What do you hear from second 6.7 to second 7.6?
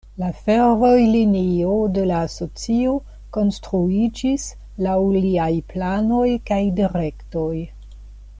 direktoj.